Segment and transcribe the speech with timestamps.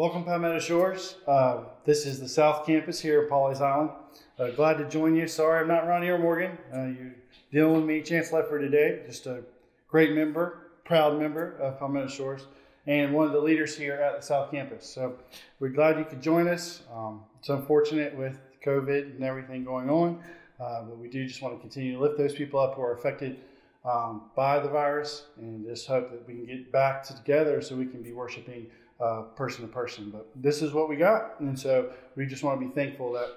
[0.00, 1.16] Welcome, Palmetto Shores.
[1.28, 3.90] Uh, this is the South Campus here at Pawleys Island.
[4.38, 5.28] Uh, glad to join you.
[5.28, 6.56] Sorry I'm not Ronnie or Morgan.
[6.74, 7.14] Uh, you're
[7.52, 9.02] dealing with me, Chance Leffler, today.
[9.06, 9.42] Just a
[9.88, 12.46] great member, proud member of Palmetto Shores,
[12.86, 14.86] and one of the leaders here at the South Campus.
[14.86, 15.18] So
[15.58, 16.80] we're glad you could join us.
[16.90, 20.18] Um, it's unfortunate with COVID and everything going on,
[20.58, 22.94] uh, but we do just want to continue to lift those people up who are
[22.94, 23.36] affected
[23.84, 27.84] um, by the virus and just hope that we can get back together so we
[27.84, 28.66] can be worshiping
[29.00, 30.10] uh, person to person.
[30.10, 31.40] But this is what we got.
[31.40, 33.28] And so we just want to be thankful that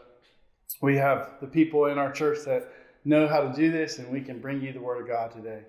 [0.82, 2.72] we have the people in our church that
[3.06, 5.62] know how to do this and we can bring you the Word of God today.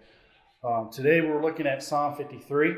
[0.62, 2.76] Um, today we're looking at Psalm 53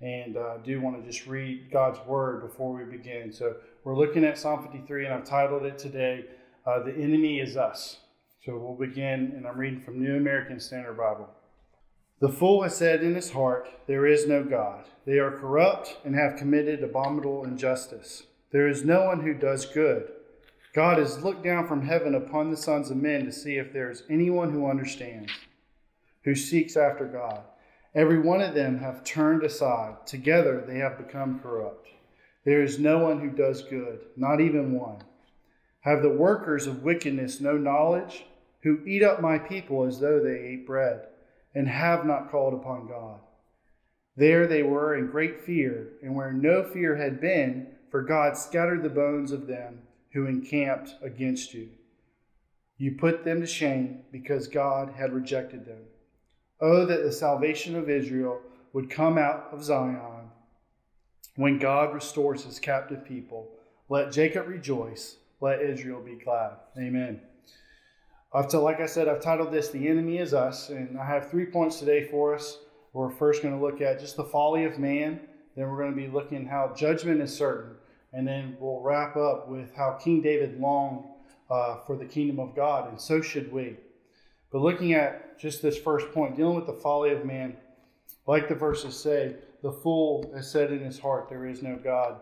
[0.00, 3.32] and uh, do want to just read God's Word before we begin.
[3.32, 6.24] So we're looking at Psalm 53 and I've titled it today,
[6.66, 7.98] uh, The Enemy is Us.
[8.44, 11.28] So we'll begin, and I'm reading from New American Standard Bible.
[12.20, 14.84] The fool has said in his heart, There is no God.
[15.04, 18.24] They are corrupt and have committed abominable injustice.
[18.50, 20.10] There is no one who does good.
[20.74, 23.90] God has looked down from heaven upon the sons of men to see if there
[23.90, 25.32] is anyone who understands,
[26.24, 27.42] who seeks after God.
[27.94, 30.06] Every one of them have turned aside.
[30.06, 31.88] Together they have become corrupt.
[32.44, 35.02] There is no one who does good, not even one.
[35.80, 38.24] Have the workers of wickedness no knowledge?
[38.62, 41.02] who eat up my people as though they ate bread,
[41.54, 43.20] and have not called upon God.
[44.16, 48.82] There they were in great fear, and where no fear had been, for God scattered
[48.82, 49.82] the bones of them
[50.12, 51.68] who encamped against you.
[52.76, 55.82] You put them to shame because God had rejected them.
[56.60, 58.40] Oh, that the salvation of Israel
[58.72, 60.30] would come out of Zion
[61.36, 63.48] when God restores his captive people.
[63.88, 66.56] Let Jacob rejoice, let Israel be glad.
[66.76, 67.20] Amen.
[68.32, 71.30] I've t- like I said, I've titled this "The Enemy Is Us," and I have
[71.30, 72.58] three points today for us.
[72.92, 75.20] We're first going to look at just the folly of man.
[75.56, 77.76] Then we're going to be looking how judgment is certain,
[78.12, 81.06] and then we'll wrap up with how King David longed
[81.48, 83.76] uh, for the kingdom of God, and so should we.
[84.52, 87.56] But looking at just this first point, dealing with the folly of man,
[88.26, 92.20] like the verses say, the fool has said in his heart, "There is no God."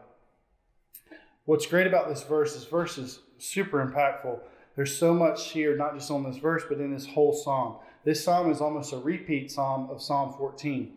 [1.47, 4.39] What's great about this verse, is verse is super impactful
[4.77, 7.77] there's so much here, not just on this verse, but in this whole psalm.
[8.05, 10.93] This psalm is almost a repeat psalm of Psalm 14.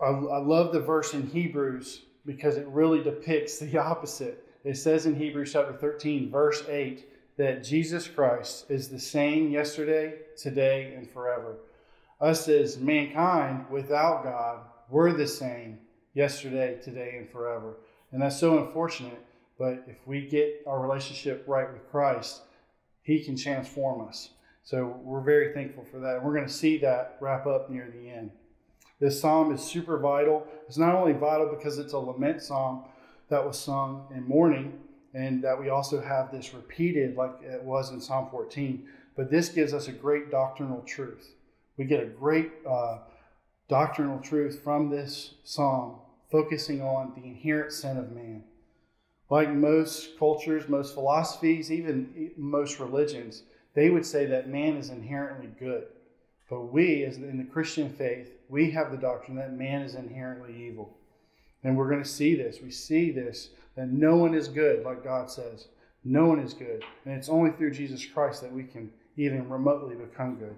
[0.00, 4.46] I, I love the verse in Hebrews because it really depicts the opposite.
[4.64, 10.14] It says in Hebrews chapter 13, verse 8, that Jesus Christ is the same yesterday,
[10.36, 11.56] today, and forever.
[12.20, 14.60] Us as mankind without God,
[14.90, 15.78] we're the same
[16.14, 17.76] yesterday, today, and forever.
[18.12, 19.22] And that's so unfortunate.
[19.58, 22.42] But if we get our relationship right with Christ,
[23.06, 24.30] he can transform us.
[24.64, 26.16] So we're very thankful for that.
[26.16, 28.32] And We're going to see that wrap up near the end.
[28.98, 30.44] This psalm is super vital.
[30.66, 32.82] It's not only vital because it's a lament psalm
[33.28, 34.80] that was sung in mourning,
[35.14, 39.50] and that we also have this repeated like it was in Psalm 14, but this
[39.50, 41.34] gives us a great doctrinal truth.
[41.76, 42.98] We get a great uh,
[43.68, 46.00] doctrinal truth from this psalm,
[46.30, 48.42] focusing on the inherent sin of man.
[49.28, 53.42] Like most cultures, most philosophies, even most religions,
[53.74, 55.86] they would say that man is inherently good.
[56.48, 60.54] But we, as in the Christian faith, we have the doctrine that man is inherently
[60.56, 60.96] evil.
[61.64, 62.60] And we're going to see this.
[62.62, 65.68] We see this that no one is good, like God says.
[66.04, 66.84] No one is good.
[67.04, 70.56] And it's only through Jesus Christ that we can even remotely become good.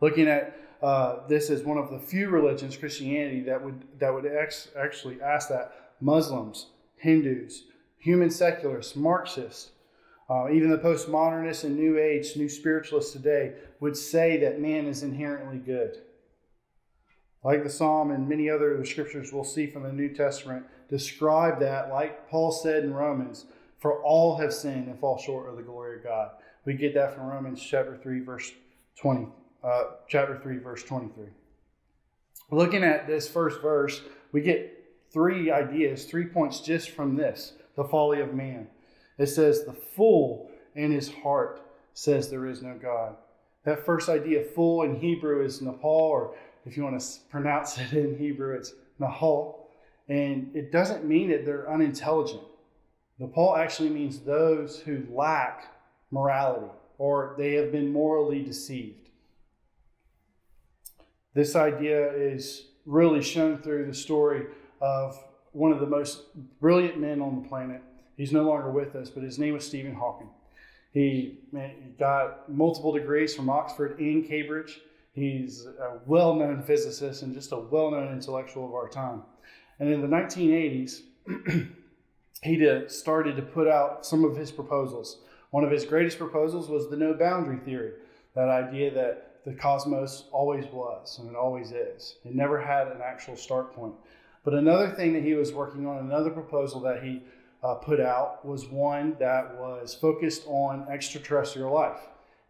[0.00, 4.26] Looking at uh, this as one of the few religions, Christianity, that would that would
[4.26, 6.66] ex- actually ask that Muslims,
[7.04, 7.64] Hindus,
[7.98, 9.72] human secularists, Marxists,
[10.30, 15.02] uh, even the postmodernists and New Age, New Spiritualists today would say that man is
[15.02, 15.98] inherently good.
[17.44, 21.90] Like the Psalm and many other scriptures we'll see from the New Testament describe that,
[21.90, 23.44] like Paul said in Romans,
[23.76, 26.30] for all have sinned and fall short of the glory of God.
[26.64, 28.50] We get that from Romans chapter 3, verse
[29.02, 29.28] 20,
[29.62, 31.26] uh, chapter 3, verse 23.
[32.50, 34.00] Looking at this first verse,
[34.32, 34.83] we get
[35.14, 38.66] three ideas, three points just from this the folly of man.
[39.16, 41.62] It says, The fool in his heart
[41.94, 43.16] says there is no God.
[43.64, 47.92] That first idea, fool in Hebrew, is Nahal, or if you want to pronounce it
[47.92, 49.60] in Hebrew, it's Nahal.
[50.08, 52.42] And it doesn't mean that they're unintelligent.
[53.20, 55.72] Nahal actually means those who lack
[56.10, 59.08] morality or they have been morally deceived.
[61.34, 64.46] This idea is really shown through the story
[64.84, 65.18] of
[65.52, 66.24] one of the most
[66.60, 67.80] brilliant men on the planet.
[68.18, 70.28] He's no longer with us, but his name was Stephen Hawking.
[70.92, 71.38] He,
[71.98, 74.80] got multiple degrees from Oxford and Cambridge.
[75.14, 79.22] He's a well known physicist and just a well known intellectual of our time.
[79.80, 81.00] And in the 1980s,
[82.42, 85.20] he started to put out some of his proposals.
[85.50, 87.92] One of his greatest proposals was the no boundary theory,
[88.34, 92.16] that idea that the cosmos always was and it always is.
[92.24, 93.94] It never had an actual start point.
[94.44, 97.22] But another thing that he was working on, another proposal that he
[97.62, 102.00] uh, put out, was one that was focused on extraterrestrial life.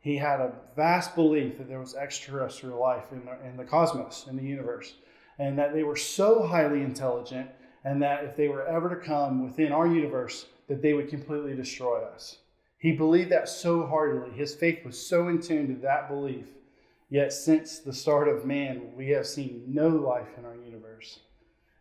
[0.00, 4.26] He had a vast belief that there was extraterrestrial life in the, in the cosmos,
[4.28, 4.94] in the universe,
[5.38, 7.48] and that they were so highly intelligent,
[7.84, 11.54] and that if they were ever to come within our universe, that they would completely
[11.54, 12.38] destroy us.
[12.78, 14.30] He believed that so heartily.
[14.36, 16.48] His faith was so in tune to that belief.
[17.08, 21.20] Yet, since the start of man, we have seen no life in our universe.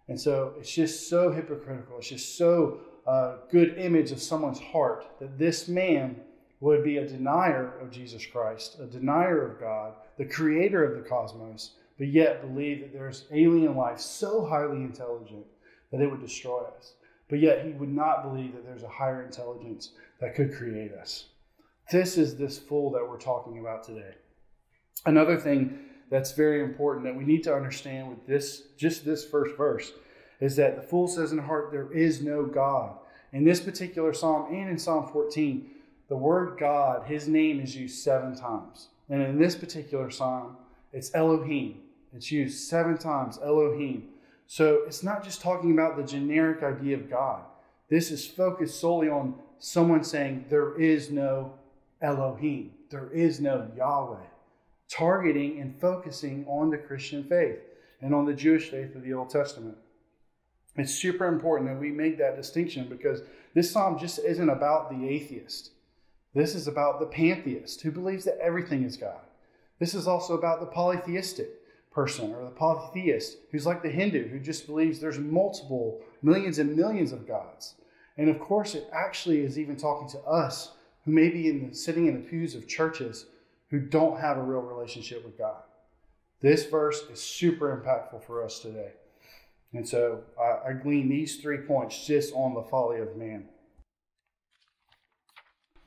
[0.07, 1.97] And so it's just so hypocritical.
[1.97, 6.17] It's just so uh, good image of someone's heart that this man
[6.59, 11.07] would be a denier of Jesus Christ, a denier of God, the creator of the
[11.07, 15.45] cosmos, but yet believe that there's alien life so highly intelligent
[15.91, 16.93] that it would destroy us.
[17.29, 21.25] But yet he would not believe that there's a higher intelligence that could create us.
[21.91, 24.15] This is this fool that we're talking about today.
[25.05, 25.79] Another thing
[26.13, 29.93] that's very important that we need to understand with this, just this first verse,
[30.39, 32.97] is that the fool says in the heart, There is no God.
[33.31, 35.71] In this particular psalm and in Psalm 14,
[36.09, 38.89] the word God, his name is used seven times.
[39.09, 40.55] And in this particular psalm,
[40.91, 41.79] it's Elohim.
[42.15, 44.09] It's used seven times, Elohim.
[44.45, 47.41] So it's not just talking about the generic idea of God.
[47.89, 51.55] This is focused solely on someone saying, There is no
[52.03, 54.27] Elohim, there is no Yahweh
[54.95, 57.59] targeting and focusing on the Christian faith
[58.01, 59.77] and on the Jewish faith of the Old Testament.
[60.75, 63.21] It's super important that we make that distinction because
[63.53, 65.71] this psalm just isn't about the atheist.
[66.33, 69.21] This is about the pantheist who believes that everything is God.
[69.79, 71.49] This is also about the polytheistic
[71.91, 76.75] person or the polytheist who's like the Hindu who just believes there's multiple millions and
[76.75, 77.75] millions of gods.
[78.17, 80.71] And of course, it actually is even talking to us
[81.05, 83.25] who may be in the, sitting in the pews of churches
[83.73, 85.63] who don't have a real relationship with God.
[86.41, 88.91] This verse is super impactful for us today.
[89.73, 93.45] And so I, I glean these three points just on the folly of man.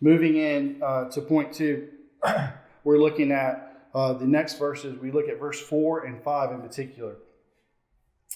[0.00, 1.86] Moving in uh, to point two,
[2.84, 4.98] we're looking at uh, the next verses.
[4.98, 7.14] We look at verse four and five in particular.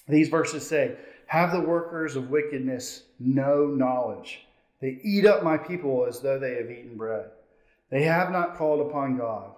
[0.06, 4.46] These verses say, Have the workers of wickedness no knowledge?
[4.80, 7.30] They eat up my people as though they have eaten bread.
[7.90, 9.50] They have not called upon God.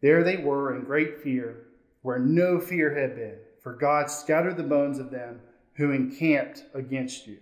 [0.00, 1.68] There they were in great fear,
[2.02, 5.40] where no fear had been, for God scattered the bones of them
[5.74, 7.38] who encamped against you.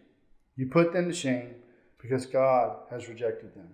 [0.56, 1.54] You put them to shame
[2.00, 3.68] because God has rejected them.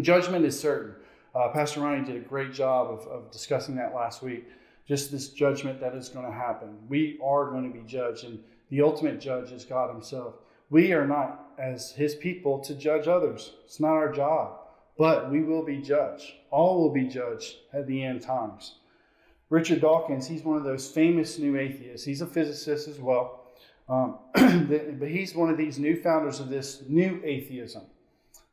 [0.00, 0.94] Judgment is certain.
[1.34, 4.46] Uh, Pastor Ronnie did a great job of, of discussing that last week.
[4.86, 6.76] Just this judgment that is going to happen.
[6.88, 8.38] We are going to be judged, and
[8.68, 10.34] the ultimate judge is God Himself.
[10.68, 13.52] We are not, as His people, to judge others.
[13.64, 14.58] It's not our job
[14.96, 16.32] but we will be judged.
[16.50, 18.76] All will be judged at the end times.
[19.50, 22.06] Richard Dawkins, he's one of those famous new atheists.
[22.06, 23.52] He's a physicist as well.
[23.88, 27.82] Um, but he's one of these new founders of this new atheism.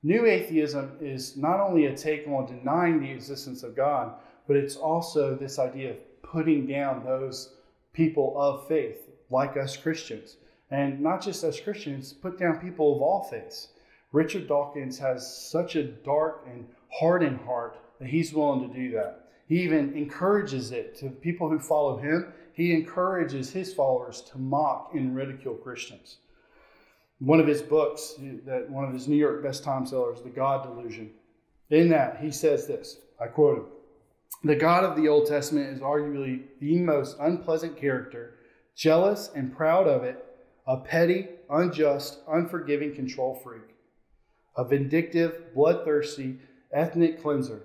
[0.03, 4.13] New atheism is not only a take on denying the existence of God,
[4.47, 7.54] but it's also this idea of putting down those
[7.94, 10.37] people of faith, like us Christians.
[10.71, 13.69] And not just us Christians, put down people of all faiths.
[14.11, 19.30] Richard Dawkins has such a dark and hardened heart that he's willing to do that.
[19.47, 22.33] He even encourages it to people who follow him.
[22.53, 26.18] He encourages his followers to mock and ridicule Christians.
[27.19, 28.15] One of his books,
[28.45, 31.11] that one of his New York best time sellers, The God Delusion.
[31.69, 33.65] In that, he says this I quote him
[34.44, 38.39] The God of the Old Testament is arguably the most unpleasant character,
[38.75, 40.25] jealous and proud of it,
[40.68, 43.70] a petty, unjust, unforgiving control freak
[44.55, 46.37] a vindictive, bloodthirsty
[46.73, 47.63] ethnic cleanser,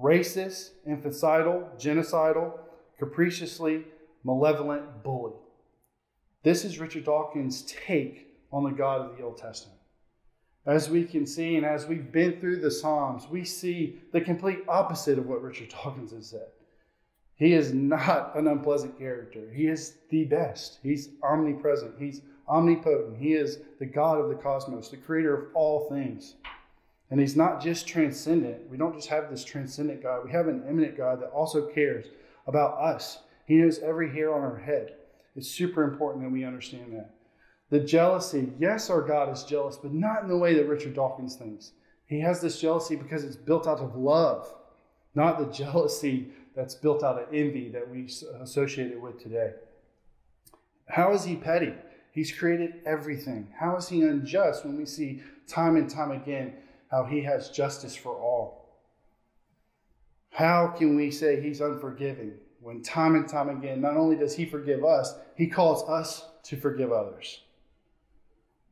[0.00, 2.58] racist, infanticidal, genocidal,
[2.98, 3.84] capriciously
[4.24, 5.32] malevolent bully.
[6.42, 9.78] This is Richard Dawkins' take on the God of the Old Testament.
[10.64, 14.60] As we can see, and as we've been through the Psalms, we see the complete
[14.68, 16.46] opposite of what Richard Dawkins has said.
[17.34, 19.50] He is not an unpleasant character.
[19.52, 20.78] He is the best.
[20.82, 21.94] He's omnipresent.
[21.98, 22.20] He's
[22.52, 23.16] omnipotent.
[23.16, 26.34] He is the God of the cosmos, the creator of all things.
[27.10, 28.70] And he's not just transcendent.
[28.70, 30.24] We don't just have this transcendent God.
[30.24, 32.06] We have an immanent God that also cares
[32.46, 33.20] about us.
[33.46, 34.94] He knows every hair on our head.
[35.34, 37.10] It's super important that we understand that.
[37.70, 41.36] The jealousy, yes, our God is jealous, but not in the way that Richard Dawkins
[41.36, 41.72] thinks.
[42.06, 44.52] He has this jealousy because it's built out of love,
[45.14, 48.10] not the jealousy that's built out of envy that we
[48.42, 49.52] associate it with today.
[50.86, 51.72] How is he petty?
[52.12, 53.48] He's created everything.
[53.58, 56.54] How is he unjust when we see time and time again
[56.90, 58.68] how he has justice for all?
[60.30, 64.44] How can we say he's unforgiving when time and time again, not only does he
[64.44, 67.40] forgive us, he calls us to forgive others?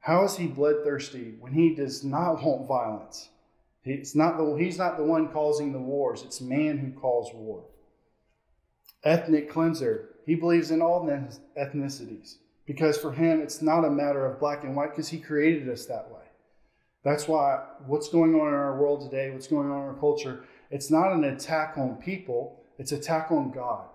[0.00, 3.30] How is he bloodthirsty when he does not want violence?
[3.82, 7.64] He's not the, he's not the one causing the wars, it's man who calls war.
[9.02, 11.06] Ethnic cleanser, he believes in all
[11.58, 12.36] ethnicities
[12.70, 15.86] because for him it's not a matter of black and white because he created us
[15.86, 16.22] that way.
[17.02, 20.44] That's why what's going on in our world today, what's going on in our culture,
[20.70, 23.86] it's not an attack on people, it's attack on God.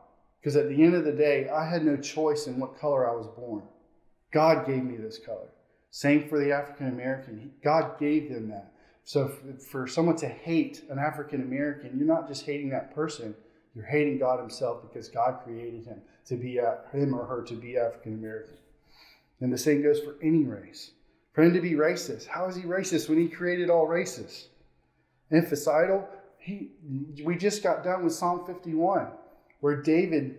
[0.41, 3.15] Because at the end of the day, I had no choice in what color I
[3.15, 3.63] was born.
[4.33, 5.47] God gave me this color.
[5.91, 7.53] Same for the African American.
[7.63, 8.73] God gave them that.
[9.05, 9.31] So
[9.71, 13.35] for someone to hate an African American, you're not just hating that person,
[13.73, 16.59] you're hating God Himself because God created him to be
[16.91, 18.57] him or her to be African American.
[19.41, 20.91] And the same goes for any race.
[21.33, 24.47] For him to be racist, how is he racist when he created all races?
[25.31, 26.05] Infanticidal,
[26.37, 26.71] he,
[27.23, 29.07] we just got done with Psalm 51,
[29.59, 30.37] where David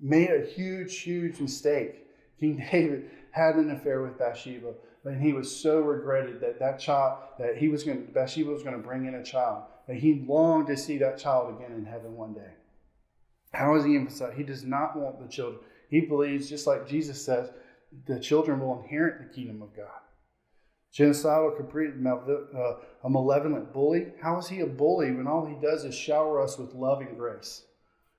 [0.00, 2.06] made a huge, huge mistake.
[2.40, 7.18] King David had an affair with Bathsheba, and he was so regretted that that child,
[7.38, 10.66] that he was going, Bathsheba was going to bring in a child, that he longed
[10.68, 12.50] to see that child again in heaven one day.
[13.52, 14.36] How is he emphasized?
[14.36, 15.60] He does not want the children.
[15.90, 17.50] He believes, just like Jesus says,
[18.06, 19.86] the children will inherit the kingdom of God.
[20.94, 24.12] Genocidal, caprice, uh, a malevolent bully.
[24.20, 27.16] How is he a bully when all he does is shower us with love and
[27.16, 27.62] grace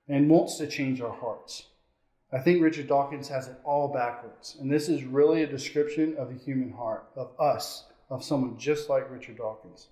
[0.08, 1.66] and wants to change our hearts?
[2.32, 4.56] I think Richard Dawkins has it all backwards.
[4.60, 8.88] And this is really a description of the human heart, of us, of someone just
[8.88, 9.86] like Richard Dawkins.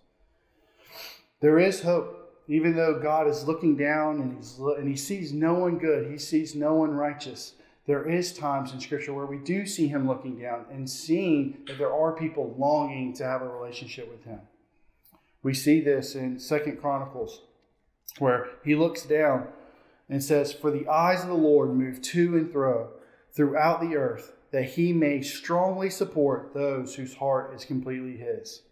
[1.41, 5.55] There is hope, even though God is looking down and, he's, and he sees no
[5.55, 7.55] one good, he sees no one righteous
[7.87, 11.79] there is times in scripture where we do see him looking down and seeing that
[11.79, 14.41] there are people longing to have a relationship with him.
[15.43, 17.41] We see this in second chronicles
[18.19, 19.49] where he looks down
[20.09, 22.91] and says for the eyes of the lord move to and fro
[23.35, 28.62] throughout the earth that he may strongly support those whose heart is completely his.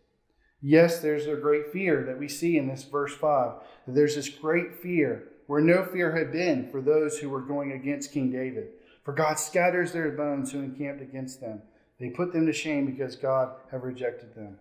[0.61, 3.55] Yes there's a great fear that we see in this verse 5
[3.87, 7.73] that there's this great fear where no fear had been for those who were going
[7.73, 8.69] against king david
[9.11, 11.63] for God scatters their bones who encamped against them.
[11.99, 14.59] They put them to shame because God have rejected them.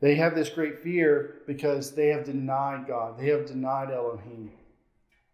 [0.00, 3.18] They have this great fear because they have denied God.
[3.18, 4.52] They have denied Elohim.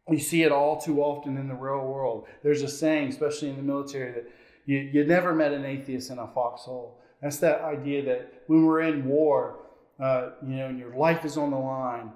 [0.09, 2.26] We see it all too often in the real world.
[2.43, 4.29] There's a saying, especially in the military, that
[4.67, 6.99] you, you never met an atheist in a foxhole.
[7.23, 9.61] That's that idea that when we're in war,
[10.00, 12.11] uh, you know, and your life is on the line,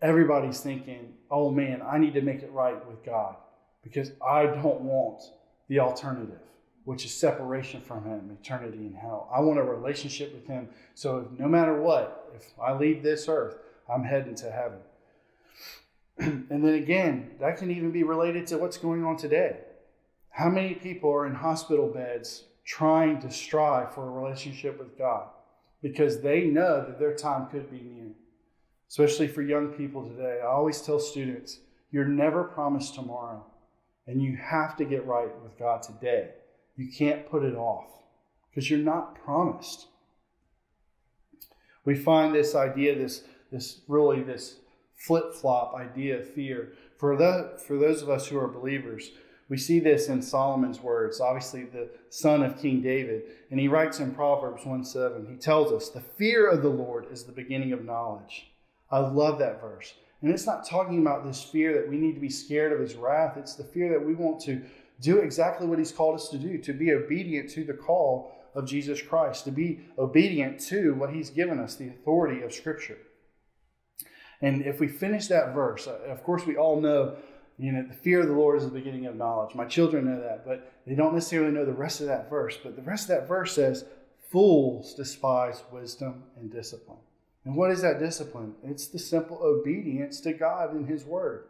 [0.00, 3.36] everybody's thinking, oh man, I need to make it right with God
[3.86, 5.22] because I don't want
[5.68, 6.40] the alternative,
[6.84, 9.30] which is separation from Him, eternity in hell.
[9.32, 10.68] I want a relationship with Him.
[10.94, 14.78] So if, no matter what, if I leave this earth, I'm heading to heaven.
[16.18, 19.58] and then again, that can even be related to what's going on today.
[20.30, 25.28] How many people are in hospital beds trying to strive for a relationship with God
[25.80, 28.10] because they know that their time could be near?
[28.88, 30.40] Especially for young people today.
[30.42, 31.60] I always tell students,
[31.92, 33.46] you're never promised tomorrow.
[34.06, 36.30] And you have to get right with God today.
[36.76, 37.90] You can't put it off
[38.50, 39.86] because you're not promised.
[41.84, 44.56] We find this idea, this, this really this
[44.96, 46.72] flip flop idea of fear.
[46.98, 49.10] For, the, for those of us who are believers,
[49.48, 53.22] we see this in Solomon's words, obviously the son of King David.
[53.50, 57.06] And he writes in Proverbs 1 7, he tells us, The fear of the Lord
[57.12, 58.50] is the beginning of knowledge.
[58.90, 59.94] I love that verse.
[60.22, 62.94] And it's not talking about this fear that we need to be scared of his
[62.94, 63.36] wrath.
[63.36, 64.62] It's the fear that we want to
[65.00, 68.66] do exactly what he's called us to do, to be obedient to the call of
[68.66, 72.96] Jesus Christ, to be obedient to what he's given us, the authority of Scripture.
[74.40, 77.16] And if we finish that verse, uh, of course, we all know,
[77.58, 79.54] you know, the fear of the Lord is the beginning of knowledge.
[79.54, 82.58] My children know that, but they don't necessarily know the rest of that verse.
[82.62, 83.84] But the rest of that verse says,
[84.30, 86.98] Fools despise wisdom and discipline.
[87.46, 88.54] And what is that discipline?
[88.64, 91.44] It's the simple obedience to God and His Word.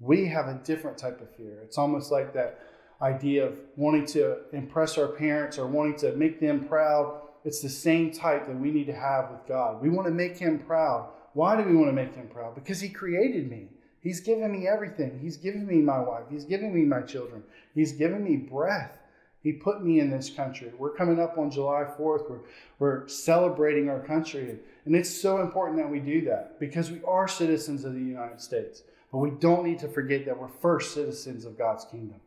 [0.00, 1.60] We have a different type of fear.
[1.62, 2.60] It's almost like that
[3.02, 7.20] idea of wanting to impress our parents or wanting to make them proud.
[7.44, 9.82] It's the same type that we need to have with God.
[9.82, 11.10] We want to make Him proud.
[11.34, 12.54] Why do we want to make Him proud?
[12.54, 13.68] Because He created me.
[14.00, 15.18] He's given me everything.
[15.20, 16.24] He's given me my wife.
[16.30, 17.42] He's given me my children.
[17.74, 18.98] He's given me breath.
[19.42, 20.72] He put me in this country.
[20.78, 22.30] We're coming up on July 4th.
[22.30, 22.40] We're,
[22.78, 24.50] we're celebrating our country.
[24.50, 28.40] And it's so important that we do that because we are citizens of the United
[28.40, 28.82] States.
[29.12, 32.20] But we don't need to forget that we're first citizens of God's kingdom.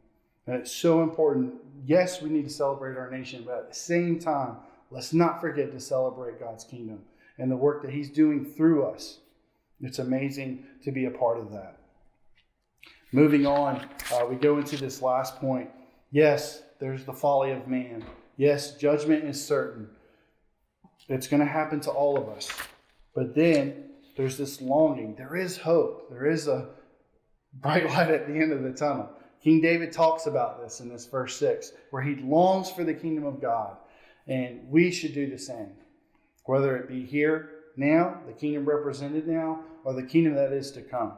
[0.46, 1.54] And it's so important.
[1.86, 4.58] Yes, we need to celebrate our nation, but at the same time,
[4.92, 7.00] let's not forget to celebrate God's kingdom
[7.38, 9.20] and the work that He's doing through us.
[9.82, 11.78] It's amazing to be a part of that.
[13.12, 15.70] Moving on, uh, we go into this last point.
[16.12, 18.04] Yes, there's the folly of man.
[18.38, 19.90] Yes, judgment is certain.
[21.10, 22.50] It's going to happen to all of us.
[23.16, 25.16] But then there's this longing.
[25.16, 26.10] There is hope.
[26.10, 26.70] There is a
[27.54, 29.10] bright light at the end of the tunnel.
[29.44, 33.26] King David talks about this in this verse 6, where he longs for the kingdom
[33.26, 33.76] of God.
[34.28, 35.72] And we should do the same.
[36.46, 40.82] Whether it be here, now, the kingdom represented now, or the kingdom that is to
[40.82, 41.14] come.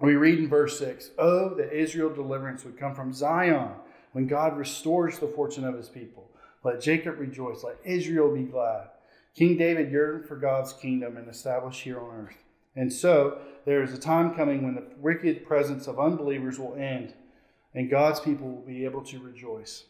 [0.00, 3.70] We read in verse 6 Oh, that Israel deliverance would come from Zion
[4.12, 6.30] when God restores the fortune of his people.
[6.66, 8.88] Let Jacob rejoice, let Israel be glad.
[9.36, 12.42] King David yearned for God's kingdom and established here on earth.
[12.74, 17.14] And so there is a time coming when the wicked presence of unbelievers will end
[17.72, 19.84] and God's people will be able to rejoice.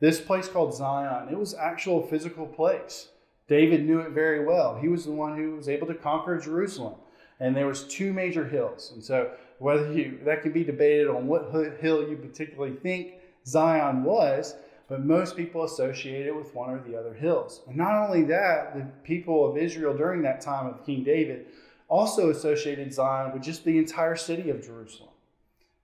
[0.00, 3.08] This place called Zion, it was actual physical place.
[3.48, 4.76] David knew it very well.
[4.78, 6.96] He was the one who was able to conquer Jerusalem.
[7.38, 8.90] And there was two major hills.
[8.92, 11.50] And so whether you that can be debated on what
[11.80, 13.14] hill you particularly think
[13.46, 14.54] Zion was,
[14.90, 17.62] but most people associate it with one or the other hills.
[17.68, 21.46] And not only that, the people of Israel during that time of King David
[21.88, 25.10] also associated Zion with just the entire city of Jerusalem.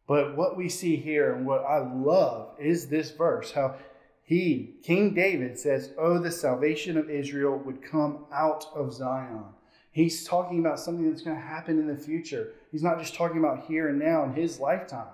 [0.08, 3.76] But what we see here and what I love is this verse how
[4.25, 9.44] he, King David, says, Oh, the salvation of Israel would come out of Zion.
[9.92, 12.54] He's talking about something that's going to happen in the future.
[12.72, 15.06] He's not just talking about here and now in his lifetime.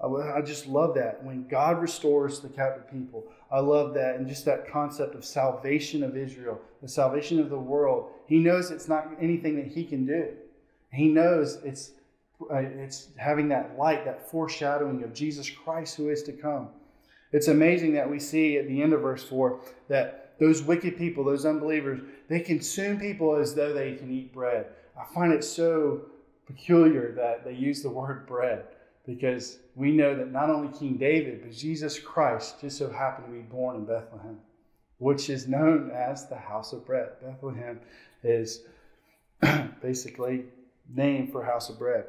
[0.00, 1.24] I just love that.
[1.24, 4.14] When God restores the captive people, I love that.
[4.14, 8.10] And just that concept of salvation of Israel, the salvation of the world.
[8.26, 10.28] He knows it's not anything that he can do.
[10.92, 11.92] He knows it's,
[12.48, 16.68] uh, it's having that light, that foreshadowing of Jesus Christ who is to come.
[17.32, 21.24] It's amazing that we see at the end of verse 4 that those wicked people,
[21.24, 24.66] those unbelievers, they consume people as though they can eat bread.
[24.96, 26.02] I find it so
[26.46, 28.64] peculiar that they use the word bread
[29.08, 33.32] because we know that not only King David, but Jesus Christ just so happened to
[33.32, 34.38] be born in Bethlehem,
[34.98, 37.12] which is known as the house of bread.
[37.22, 37.80] Bethlehem
[38.22, 38.64] is
[39.82, 40.44] basically
[40.94, 42.04] named for house of bread.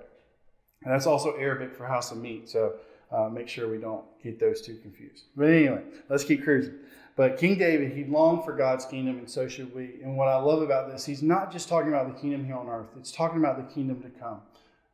[0.84, 2.50] And that's also Arabic for house of meat.
[2.50, 2.74] So
[3.14, 5.24] uh, make sure we don't get those two confused.
[5.38, 6.76] But anyway, let's keep cruising.
[7.16, 10.02] But King David, he longed for God's kingdom, and so should we.
[10.04, 12.68] And what I love about this, he's not just talking about the kingdom here on
[12.68, 14.42] earth, it's talking about the kingdom to come.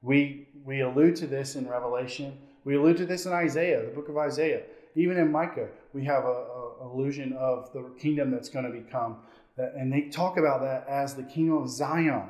[0.05, 2.37] We, we allude to this in Revelation.
[2.63, 4.61] We allude to this in Isaiah, the book of Isaiah.
[4.93, 9.17] Even in Micah, we have a, a illusion of the kingdom that's going to become.
[9.57, 12.29] And they talk about that as the kingdom of Zion.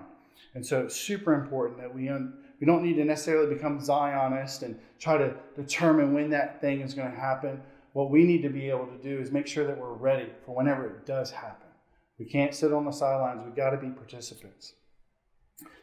[0.53, 4.63] And so it's super important that we, un, we don't need to necessarily become Zionist
[4.63, 7.61] and try to determine when that thing is going to happen.
[7.91, 10.55] What we need to be able to do is make sure that we're ready for
[10.55, 11.67] whenever it does happen.
[12.19, 13.41] We can't sit on the sidelines.
[13.43, 14.75] We've got to be participants.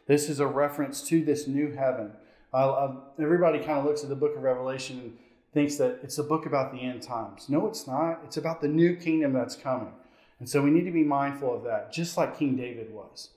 [0.07, 2.11] This is a reference to this new heaven.
[2.53, 5.17] Everybody kind of looks at the book of Revelation and
[5.53, 7.49] thinks that it's a book about the end times.
[7.49, 8.19] No, it's not.
[8.25, 9.93] It's about the new kingdom that's coming.
[10.39, 13.29] And so we need to be mindful of that, just like King David was.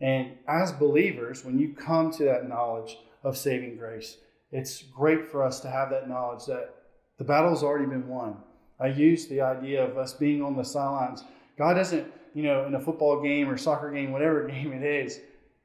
[0.00, 4.18] And as believers, when you come to that knowledge of saving grace,
[4.50, 6.74] it's great for us to have that knowledge that
[7.18, 8.36] the battle's already been won.
[8.78, 11.24] I use the idea of us being on the sidelines.
[11.56, 15.20] God doesn't, you know, in a football game or soccer game, whatever game it is,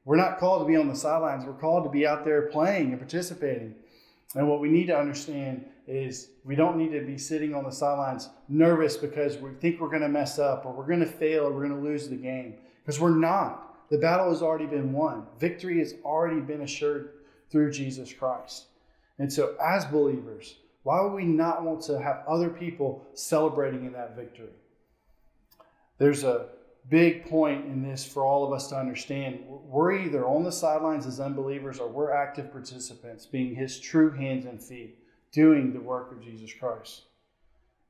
[0.08, 1.44] we're not called to be on the sidelines.
[1.44, 3.74] We're called to be out there playing and participating.
[4.34, 7.70] And what we need to understand is we don't need to be sitting on the
[7.70, 11.44] sidelines nervous because we think we're going to mess up or we're going to fail
[11.44, 12.54] or we're going to lose the game.
[12.82, 13.90] Because we're not.
[13.90, 17.10] The battle has already been won, victory has already been assured
[17.50, 18.68] through Jesus Christ.
[19.18, 23.92] And so, as believers, why would we not want to have other people celebrating in
[23.92, 24.56] that victory?
[25.98, 26.46] There's a
[26.88, 29.40] big point in this for all of us to understand.
[29.46, 34.46] We're either on the sidelines as unbelievers or we're active participants, being his true hands
[34.46, 34.98] and feet,
[35.32, 37.02] doing the work of Jesus Christ.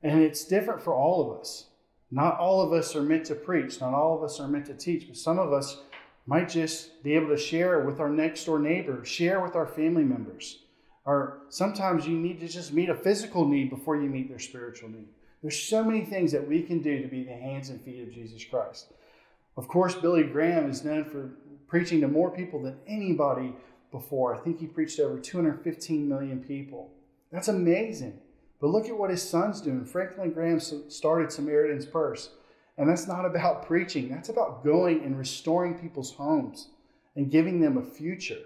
[0.03, 1.67] And it's different for all of us.
[2.11, 4.73] Not all of us are meant to preach, not all of us are meant to
[4.73, 5.81] teach, but some of us
[6.25, 10.03] might just be able to share with our next door neighbor, share with our family
[10.03, 10.63] members.
[11.05, 14.89] Or sometimes you need to just meet a physical need before you meet their spiritual
[14.89, 15.07] need.
[15.41, 18.13] There's so many things that we can do to be the hands and feet of
[18.13, 18.91] Jesus Christ.
[19.55, 21.31] Of course, Billy Graham is known for
[21.67, 23.53] preaching to more people than anybody
[23.91, 24.35] before.
[24.35, 26.91] I think he preached to over 215 million people.
[27.31, 28.19] That's amazing.
[28.59, 29.85] But look at what his son's doing.
[29.85, 32.31] Franklin Graham started Samaritan's Purse.
[32.77, 36.69] And that's not about preaching, that's about going and restoring people's homes
[37.17, 38.39] and giving them a future.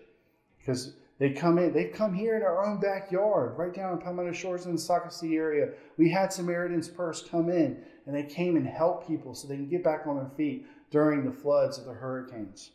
[0.58, 4.34] Because They come in, they've come here in our own backyard, right down in Palmetto
[4.34, 5.70] Shores in the Socastee area.
[5.98, 9.70] We had Samaritan's Purse come in and they came and helped people so they can
[9.70, 12.72] get back on their feet during the floods of the hurricanes.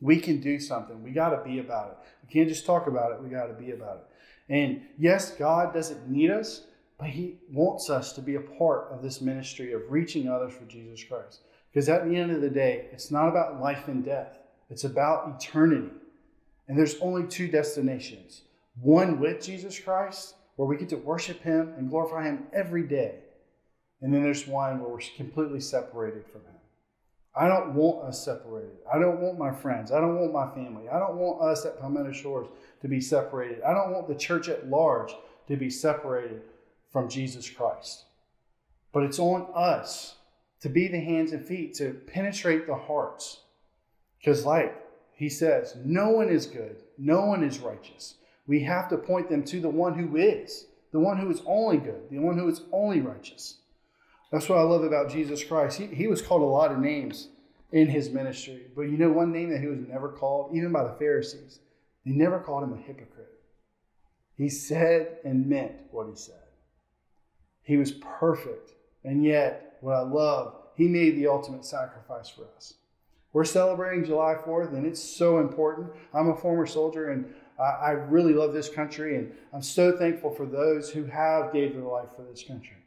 [0.00, 1.02] We can do something.
[1.02, 1.96] We got to be about it.
[2.22, 4.52] We can't just talk about it, we got to be about it.
[4.52, 6.62] And yes, God doesn't need us,
[6.98, 10.64] but He wants us to be a part of this ministry of reaching others for
[10.64, 11.40] Jesus Christ.
[11.72, 14.38] Because at the end of the day, it's not about life and death,
[14.70, 15.90] it's about eternity.
[16.68, 18.42] And there's only two destinations
[18.80, 23.16] one with Jesus Christ, where we get to worship Him and glorify Him every day.
[24.00, 26.54] And then there's one where we're completely separated from Him.
[27.34, 28.76] I don't want us separated.
[28.92, 29.92] I don't want my friends.
[29.92, 30.88] I don't want my family.
[30.88, 32.48] I don't want us at Palmetto Shores
[32.82, 33.62] to be separated.
[33.62, 35.12] I don't want the church at large
[35.46, 36.42] to be separated
[36.90, 38.04] from Jesus Christ.
[38.92, 40.16] But it's on us
[40.60, 43.40] to be the hands and feet, to penetrate the hearts.
[44.18, 44.74] Because, like
[45.18, 48.14] he says, no one is good, no one is righteous.
[48.46, 51.78] We have to point them to the one who is, the one who is only
[51.78, 53.56] good, the one who is only righteous.
[54.30, 55.80] That's what I love about Jesus Christ.
[55.80, 57.30] He, he was called a lot of names
[57.72, 60.84] in his ministry, but you know one name that he was never called, even by
[60.84, 61.58] the Pharisees?
[62.06, 63.40] They never called him a hypocrite.
[64.36, 66.36] He said and meant what he said.
[67.64, 68.70] He was perfect,
[69.02, 72.74] and yet, what I love, he made the ultimate sacrifice for us.
[73.38, 75.92] We're celebrating July 4th, and it's so important.
[76.12, 80.44] I'm a former soldier, and I, really love this country, and I'm so thankful for
[80.44, 82.78] those who have gave their life for this country.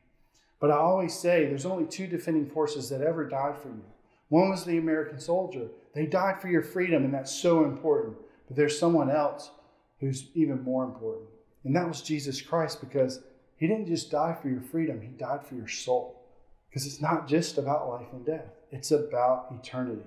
[0.60, 3.82] But I always say there's only two defending forces that ever died for you.
[4.28, 5.70] One was the American soldier.
[5.96, 8.18] They died for your freedom, and that's so important.
[8.50, 9.52] But there's someone else
[10.02, 11.30] who's even more important.
[11.64, 13.22] And that was Jesus Christ because
[13.56, 16.26] he didn't just die for your freedom, he died for your soul.
[16.70, 20.04] Because it's not just about life and death, it's about eternity.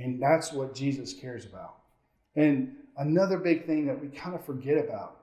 [0.00, 1.76] And that's what Jesus cares about.
[2.34, 5.16] And another big thing that we kind of forget about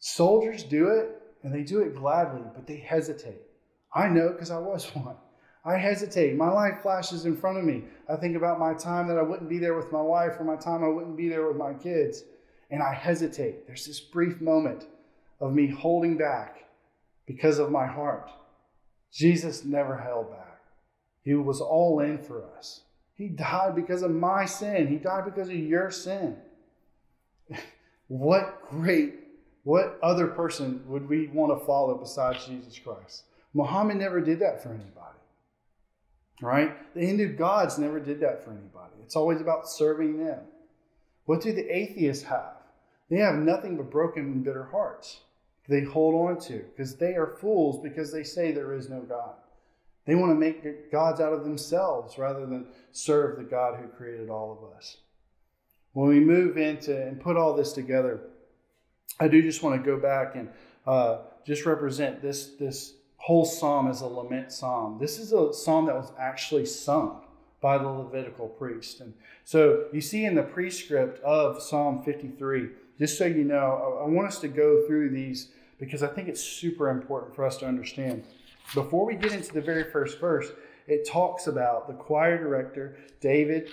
[0.00, 3.42] soldiers do it, and they do it gladly, but they hesitate.
[3.94, 5.16] I know because I was one.
[5.64, 6.36] I hesitate.
[6.36, 7.84] My life flashes in front of me.
[8.08, 10.56] I think about my time that I wouldn't be there with my wife or my
[10.56, 12.24] time I wouldn't be there with my kids.
[12.72, 13.68] And I hesitate.
[13.68, 14.86] There's this brief moment
[15.40, 16.64] of me holding back
[17.26, 18.28] because of my heart.
[19.12, 20.60] Jesus never held back,
[21.22, 22.82] He was all in for us.
[23.14, 26.36] He died because of my sin, He died because of your sin.
[28.08, 29.14] what great,
[29.64, 33.24] what other person would we want to follow besides Jesus Christ?
[33.54, 34.88] Muhammad never did that for anybody.
[36.40, 36.94] Right?
[36.94, 38.94] The Hindu gods never did that for anybody.
[39.02, 40.40] It's always about serving them.
[41.26, 42.56] What do the atheists have?
[43.10, 45.20] They have nothing but broken and bitter hearts
[45.68, 49.34] they hold on to because they are fools because they say there is no God.
[50.04, 54.28] They want to make gods out of themselves rather than serve the God who created
[54.28, 54.98] all of us.
[55.92, 58.20] When we move into and put all this together,
[59.20, 60.48] I do just want to go back and
[60.86, 64.98] uh, just represent this, this whole psalm as a lament psalm.
[64.98, 67.22] This is a psalm that was actually sung
[67.60, 69.00] by the Levitical priest.
[69.00, 74.08] And so you see in the prescript of Psalm 53, just so you know, I
[74.08, 77.66] want us to go through these because I think it's super important for us to
[77.66, 78.24] understand.
[78.74, 80.50] Before we get into the very first verse,
[80.86, 83.70] it talks about the choir director, David,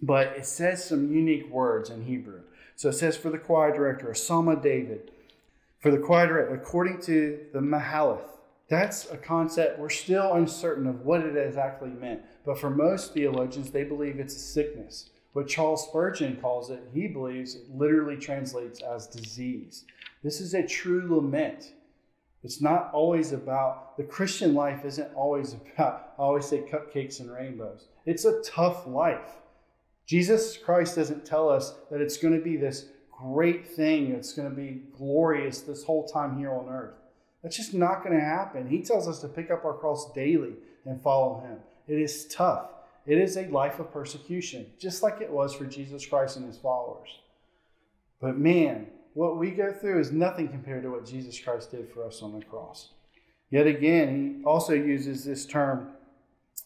[0.00, 2.42] but it says some unique words in Hebrew.
[2.76, 4.14] So it says for the choir director, a
[4.48, 5.10] of David.
[5.80, 8.28] For the choir director, according to the Mahalath,
[8.68, 12.22] that's a concept we're still uncertain of what it exactly meant.
[12.44, 15.10] But for most theologians, they believe it's a sickness.
[15.32, 19.84] What Charles Spurgeon calls it, he believes it literally translates as disease.
[20.22, 21.72] This is a true lament.
[22.46, 27.28] It's not always about the Christian life isn't always about I always say cupcakes and
[27.28, 27.88] rainbows.
[28.06, 29.32] It's a tough life.
[30.06, 34.48] Jesus Christ doesn't tell us that it's going to be this great thing, it's going
[34.48, 36.94] to be glorious this whole time here on earth.
[37.42, 38.68] That's just not going to happen.
[38.68, 40.52] He tells us to pick up our cross daily
[40.84, 41.58] and follow him.
[41.88, 42.68] It is tough.
[43.06, 46.58] It is a life of persecution, just like it was for Jesus Christ and his
[46.58, 47.08] followers.
[48.20, 52.04] But man, what we go through is nothing compared to what Jesus Christ did for
[52.04, 52.90] us on the cross.
[53.50, 55.88] Yet again, he also uses this term,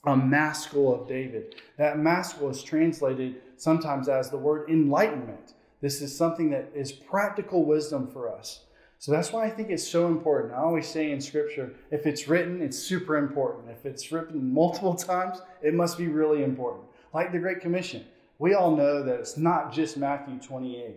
[0.04, 1.54] a maskil of David.
[1.78, 5.54] That maskil is translated sometimes as the word enlightenment.
[5.80, 8.64] This is something that is practical wisdom for us.
[8.98, 10.52] So that's why I think it's so important.
[10.52, 13.70] I always say in Scripture, if it's written, it's super important.
[13.70, 16.82] If it's written multiple times, it must be really important.
[17.14, 18.04] Like the Great Commission.
[18.40, 20.96] We all know that it's not just Matthew 28,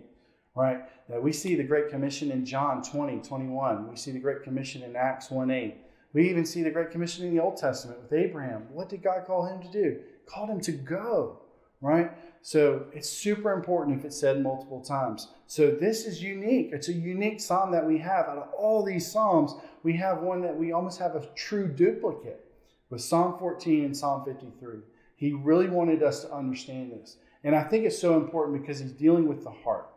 [0.56, 0.80] right?
[1.08, 3.88] We see the Great Commission in John 20, 21.
[3.90, 5.76] We see the Great Commission in Acts 1 8.
[6.14, 8.66] We even see the Great Commission in the Old Testament with Abraham.
[8.72, 10.00] What did God call him to do?
[10.26, 11.40] Called him to go,
[11.80, 12.12] right?
[12.40, 15.28] So it's super important if it's said multiple times.
[15.46, 16.70] So this is unique.
[16.72, 18.26] It's a unique psalm that we have.
[18.26, 22.44] Out of all these psalms, we have one that we almost have a true duplicate
[22.90, 24.78] with Psalm 14 and Psalm 53.
[25.16, 27.16] He really wanted us to understand this.
[27.42, 29.88] And I think it's so important because he's dealing with the heart.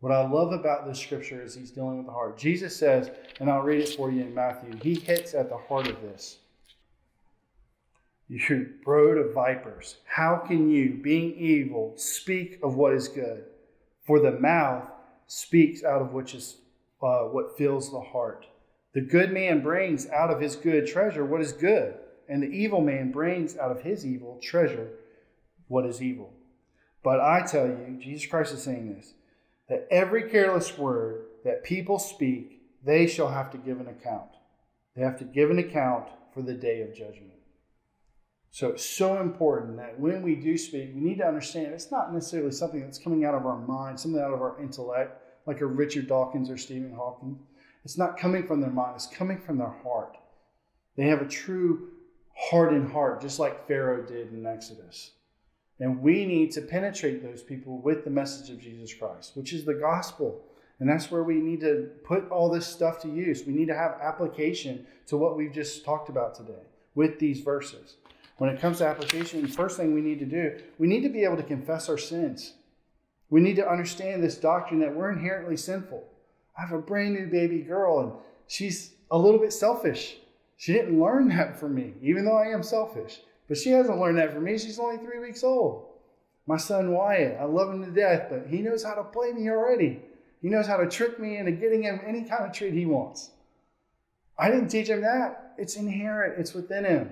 [0.00, 2.38] What I love about this scripture is he's dealing with the heart.
[2.38, 5.88] Jesus says, and I'll read it for you in Matthew, he hits at the heart
[5.88, 6.38] of this.
[8.28, 13.44] You brood of vipers, how can you, being evil, speak of what is good?
[14.04, 14.84] For the mouth
[15.28, 16.56] speaks out of which is
[17.02, 18.46] uh, what fills the heart.
[18.94, 21.94] The good man brings out of his good treasure what is good,
[22.28, 24.88] and the evil man brings out of his evil treasure
[25.68, 26.32] what is evil.
[27.04, 29.14] But I tell you, Jesus Christ is saying this,
[29.68, 34.30] that every careless word that people speak, they shall have to give an account.
[34.94, 37.32] They have to give an account for the day of judgment.
[38.50, 42.14] So it's so important that when we do speak, we need to understand it's not
[42.14, 45.66] necessarily something that's coming out of our mind, something out of our intellect, like a
[45.66, 47.38] Richard Dawkins or Stephen Hawking.
[47.84, 50.16] It's not coming from their mind, it's coming from their heart.
[50.96, 51.90] They have a true
[52.34, 55.12] hardened heart, just like Pharaoh did in Exodus.
[55.78, 59.64] And we need to penetrate those people with the message of Jesus Christ, which is
[59.64, 60.42] the gospel.
[60.78, 63.44] And that's where we need to put all this stuff to use.
[63.46, 67.96] We need to have application to what we've just talked about today with these verses.
[68.38, 71.08] When it comes to application, the first thing we need to do, we need to
[71.08, 72.54] be able to confess our sins.
[73.30, 76.04] We need to understand this doctrine that we're inherently sinful.
[76.56, 78.12] I have a brand new baby girl, and
[78.46, 80.16] she's a little bit selfish.
[80.58, 83.20] She didn't learn that from me, even though I am selfish.
[83.48, 84.58] But she hasn't learned that from me.
[84.58, 85.86] She's only three weeks old.
[86.46, 89.48] My son Wyatt, I love him to death, but he knows how to play me
[89.50, 90.00] already.
[90.42, 93.30] He knows how to trick me into getting him any kind of treat he wants.
[94.38, 95.54] I didn't teach him that.
[95.58, 97.10] It's inherent, it's within him.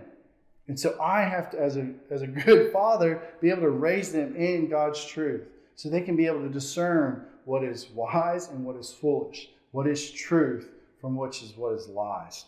[0.69, 4.13] And so I have to, as a, as a good father, be able to raise
[4.13, 5.43] them in God's truth
[5.75, 9.87] so they can be able to discern what is wise and what is foolish, what
[9.87, 10.71] is truth
[11.01, 12.47] from which is what is lies.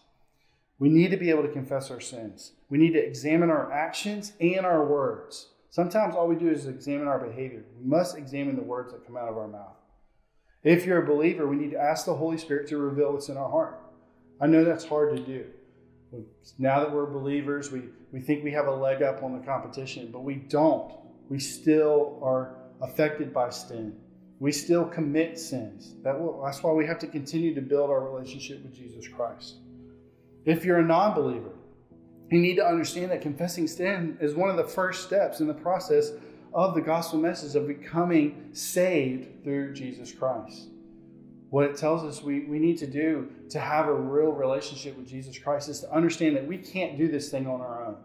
[0.79, 2.53] We need to be able to confess our sins.
[2.69, 5.51] We need to examine our actions and our words.
[5.71, 7.65] Sometimes all we do is examine our behavior.
[7.79, 9.77] We must examine the words that come out of our mouth.
[10.65, 13.37] If you're a believer, we need to ask the Holy Spirit to reveal what's in
[13.37, 13.81] our heart.
[14.41, 15.47] I know that's hard to do.
[16.59, 20.11] Now that we're believers, we, we think we have a leg up on the competition,
[20.13, 20.93] but we don't.
[21.29, 23.97] We still are affected by sin.
[24.39, 25.95] We still commit sins.
[26.03, 29.57] That will, that's why we have to continue to build our relationship with Jesus Christ.
[30.45, 31.53] If you're a non believer,
[32.31, 35.55] you need to understand that confessing sin is one of the first steps in the
[35.55, 36.13] process
[36.53, 40.69] of the gospel message of becoming saved through Jesus Christ.
[41.51, 45.07] What it tells us we, we need to do to have a real relationship with
[45.07, 47.97] Jesus Christ is to understand that we can't do this thing on our own.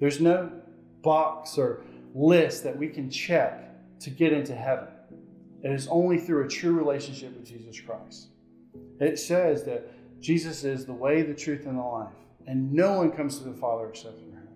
[0.00, 0.50] There's no
[1.02, 1.82] box or
[2.14, 4.88] list that we can check to get into heaven.
[5.62, 8.28] It is only through a true relationship with Jesus Christ.
[9.00, 12.12] It says that Jesus is the way, the truth, and the life,
[12.46, 14.48] and no one comes to the Father except through him.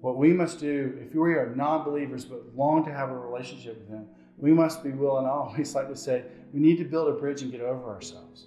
[0.00, 3.78] What we must do, if we are non believers but long to have a relationship
[3.80, 4.06] with him,
[4.38, 7.50] we must be willing, always like to say, we need to build a bridge and
[7.50, 8.46] get over ourselves.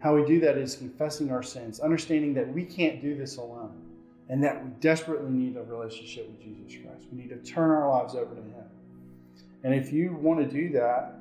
[0.00, 3.74] How we do that is confessing our sins, understanding that we can't do this alone,
[4.28, 7.06] and that we desperately need a relationship with Jesus Christ.
[7.10, 8.64] We need to turn our lives over to Him.
[9.64, 11.14] And if you want to do that,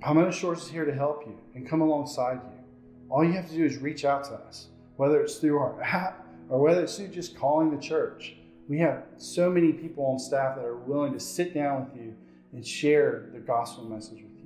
[0.00, 2.64] Palmetto Shores is here to help you and come alongside you.
[3.10, 4.68] All you have to do is reach out to us,
[5.00, 8.36] whether it's through our app or whether it's through just calling the church.
[8.68, 12.14] We have so many people on staff that are willing to sit down with you
[12.52, 14.44] and share the gospel message with you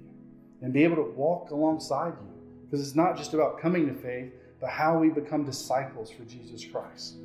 [0.63, 2.29] and be able to walk alongside you.
[2.65, 6.65] Because it's not just about coming to faith, but how we become disciples for Jesus
[6.65, 7.17] Christ.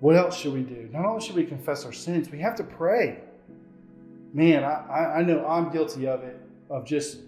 [0.00, 0.90] What else should we do?
[0.92, 3.18] Not only should we confess our sins, we have to pray.
[4.34, 7.20] Man, I, I know I'm guilty of it, of just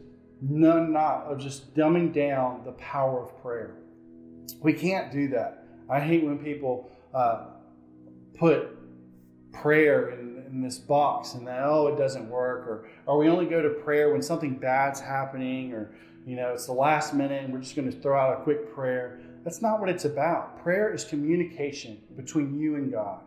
[0.42, 3.76] none not, of just dumbing down the power of prayer.
[4.60, 5.64] We can't do that.
[5.88, 7.46] I hate when people uh,
[8.38, 8.68] put
[9.52, 13.46] prayer in in this box and that oh it doesn't work or or we only
[13.46, 15.90] go to prayer when something bad's happening or
[16.26, 18.72] you know it's the last minute and we're just going to throw out a quick
[18.74, 19.18] prayer.
[19.44, 20.62] That's not what it's about.
[20.62, 23.20] Prayer is communication between you and god.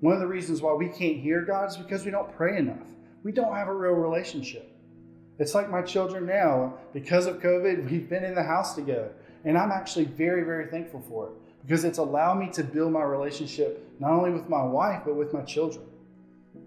[0.00, 2.86] One of the reasons why we can't hear god is because we don't pray enough.
[3.22, 4.70] We don't have a real relationship.
[5.38, 6.74] It's like my children now.
[6.92, 9.12] Because of covid we've been in the house together
[9.44, 11.32] and i'm actually very very thankful for it
[11.66, 15.32] because it's allowed me to build my relationship not only with my wife but with
[15.32, 15.84] my children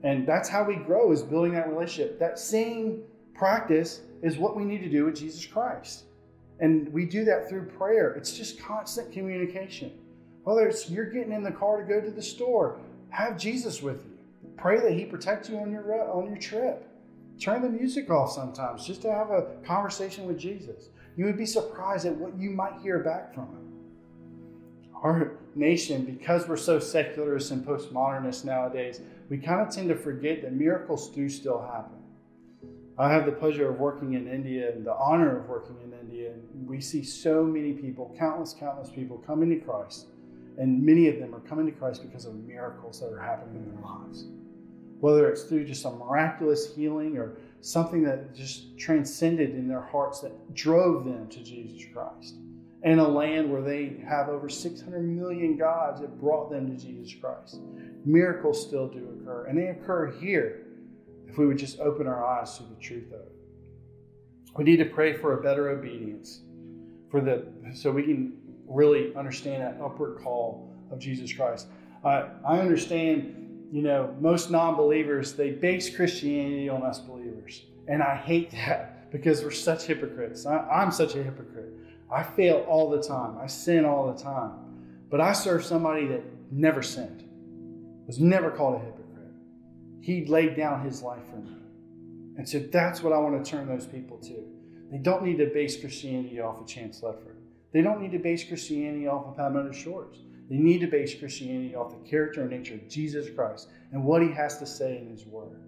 [0.04, 2.20] and that's how we grow is building that relationship.
[2.20, 3.04] That same
[3.34, 6.06] practice is what we need to do with Jesus Christ.
[6.60, 8.14] And we do that through prayer.
[8.14, 9.92] It's just constant communication.
[10.44, 12.80] Whether it's you're getting in the car to go to the store,
[13.10, 14.18] have Jesus with you.
[14.58, 16.88] pray that He protects you on your on your trip.
[17.40, 20.90] Turn the music off sometimes just to have a conversation with Jesus.
[21.22, 23.74] You would be surprised at what you might hear back from Him.
[25.04, 30.42] Our nation, because we're so secularist and postmodernist nowadays, we kind of tend to forget
[30.42, 32.00] that miracles do still happen.
[32.98, 36.32] I have the pleasure of working in India and the honor of working in India.
[36.32, 40.08] And we see so many people, countless, countless people coming to Christ.
[40.58, 43.76] And many of them are coming to Christ because of miracles that are happening in
[43.76, 44.26] their lives.
[45.02, 50.20] Whether it's through just a miraculous healing or something that just transcended in their hearts
[50.22, 52.36] that drove them to Jesus Christ.
[52.84, 57.14] In a land where they have over 600 million gods that brought them to Jesus
[57.14, 57.60] Christ.
[58.04, 60.66] Miracles still do occur, and they occur here
[61.28, 63.32] if we would just open our eyes to the truth of it.
[64.58, 66.42] We need to pray for a better obedience,
[67.10, 68.34] for the so we can
[68.68, 71.68] really understand that upward call of Jesus Christ.
[72.04, 73.41] I I understand,
[73.72, 79.44] you know, most non-believers they base Christianity on us believers, and I hate that because
[79.44, 80.46] we're such hypocrites.
[80.46, 81.74] I, I'm such a hypocrite.
[82.12, 83.38] I fail all the time.
[83.42, 84.52] I sin all the time,
[85.10, 87.24] but I serve somebody that never sinned,
[88.06, 89.32] was never called a hypocrite.
[90.02, 91.56] He laid down his life for me.
[92.38, 94.44] And so that's what I want to turn those people to.
[94.92, 97.36] They don't need to base Christianity off of Chance Ledford.
[97.72, 100.18] They don't need to base Christianity off of Palmetto Shores.
[100.52, 104.22] They need to base Christianity off the character and nature of Jesus Christ and what
[104.22, 105.64] he has to say in his word.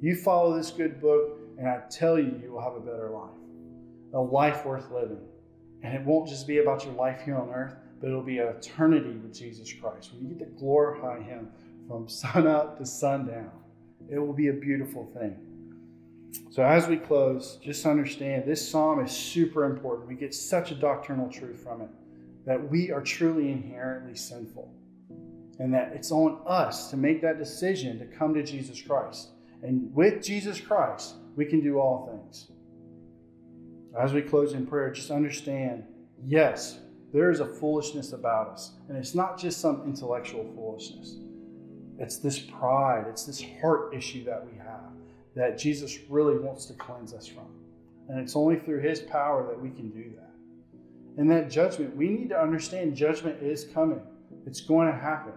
[0.00, 3.34] You follow this good book, and I tell you, you will have a better life,
[4.14, 5.18] a life worth living.
[5.82, 8.46] And it won't just be about your life here on earth, but it'll be an
[8.46, 11.48] eternity with Jesus Christ, where you get to glorify him
[11.88, 13.50] from sun up to sundown.
[14.08, 15.36] It will be a beautiful thing.
[16.52, 20.08] So, as we close, just understand this psalm is super important.
[20.08, 21.88] We get such a doctrinal truth from it
[22.46, 24.72] that we are truly inherently sinful
[25.58, 29.30] and that it's on us to make that decision to come to Jesus Christ.
[29.62, 32.50] And with Jesus Christ, we can do all things.
[34.00, 35.84] As we close in prayer, just understand
[36.24, 36.78] yes,
[37.12, 38.72] there is a foolishness about us.
[38.88, 41.16] And it's not just some intellectual foolishness.
[41.98, 44.92] It's this pride, it's this heart issue that we have
[45.34, 47.46] that Jesus really wants to cleanse us from.
[48.08, 50.31] And it's only through his power that we can do that.
[51.18, 54.00] And that judgment, we need to understand judgment is coming,
[54.46, 55.32] it's going to happen.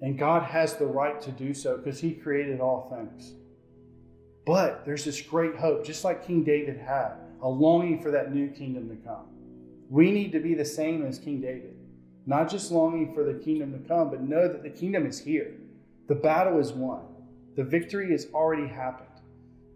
[0.00, 3.34] And God has the right to do so because he created all things.
[4.46, 8.48] But there's this great hope, just like King David had, a longing for that new
[8.48, 9.26] kingdom to come.
[9.90, 11.76] We need to be the same as King David,
[12.26, 15.54] not just longing for the kingdom to come, but know that the kingdom is here.
[16.08, 17.02] The battle is won.
[17.56, 19.08] The victory has already happened.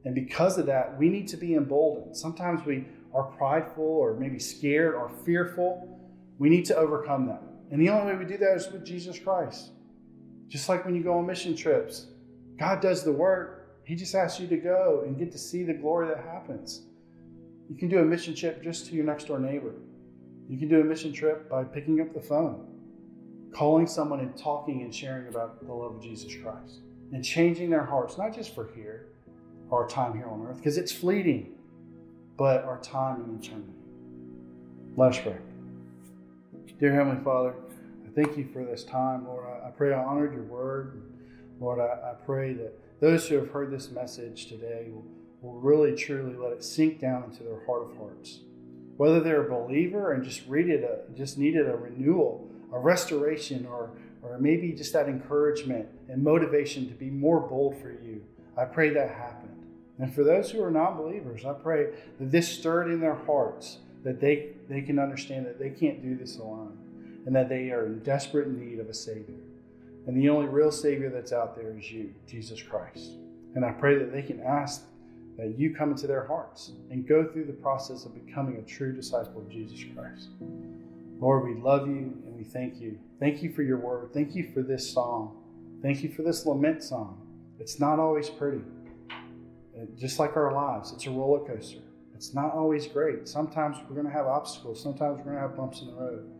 [0.04, 2.16] And because of that, we need to be emboldened.
[2.16, 6.00] Sometimes we are prideful or maybe scared or fearful.
[6.38, 7.42] We need to overcome that.
[7.70, 9.70] And the only way we do that is with Jesus Christ.
[10.48, 12.06] Just like when you go on mission trips,
[12.58, 13.80] God does the work.
[13.84, 16.82] He just asks you to go and get to see the glory that happens.
[17.68, 19.74] You can do a mission trip just to your next door neighbor.
[20.48, 22.68] You can do a mission trip by picking up the phone
[23.52, 26.80] calling someone and talking and sharing about the love of Jesus Christ
[27.12, 29.08] and changing their hearts, not just for here,
[29.70, 31.54] our time here on earth, because it's fleeting,
[32.42, 33.70] but our time in eternity.
[34.96, 35.36] Let's pray.
[36.80, 37.54] Dear Heavenly Father,
[38.04, 39.46] I thank you for this time, Lord.
[39.64, 41.02] I, pray I honored your word.
[41.60, 45.04] Lord, I, I, pray that those who have heard this message today will,
[45.40, 48.40] will really, truly let it sink down into their heart of hearts.
[48.96, 53.66] Whether they're a believer and just read it, a, just needed a renewal a restoration
[53.66, 58.24] or, or maybe just that encouragement and motivation to be more bold for you.
[58.58, 59.51] I pray that happened.
[59.98, 63.78] And for those who are not believers, I pray that this stirred in their hearts
[64.04, 66.76] that they, they can understand that they can't do this alone
[67.26, 69.36] and that they are in desperate need of a Savior.
[70.06, 73.12] And the only real Savior that's out there is you, Jesus Christ.
[73.54, 74.84] And I pray that they can ask
[75.38, 78.92] that you come into their hearts and go through the process of becoming a true
[78.92, 80.28] disciple of Jesus Christ.
[81.20, 82.98] Lord, we love you and we thank you.
[83.20, 84.10] Thank you for your word.
[84.12, 85.36] Thank you for this song.
[85.80, 87.20] Thank you for this lament song.
[87.60, 88.62] It's not always pretty.
[89.96, 91.80] Just like our lives, it's a roller coaster.
[92.14, 93.28] It's not always great.
[93.28, 94.82] Sometimes we're going to have obstacles.
[94.82, 96.30] Sometimes we're going to have bumps in the road.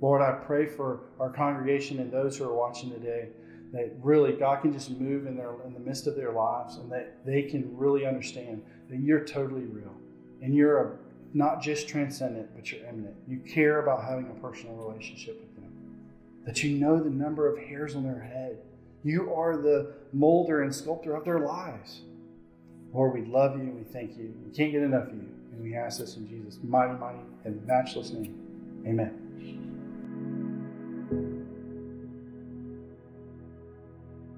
[0.00, 3.28] Lord, I pray for our congregation and those who are watching today
[3.72, 6.90] that really God can just move in their in the midst of their lives and
[6.90, 9.94] that they can really understand that you're totally real
[10.42, 10.96] and you're a
[11.34, 13.16] not just transcendent, but you're immanent.
[13.26, 15.72] You care about having a personal relationship with them.
[16.44, 18.58] That you know the number of hairs on their head.
[19.02, 22.02] You are the molder and sculptor of their lives.
[22.92, 24.34] Lord, we love you and we thank you.
[24.46, 25.28] We can't get enough of you.
[25.52, 28.82] And we ask this in Jesus' mighty, mighty, and matchless name.
[28.86, 29.21] Amen.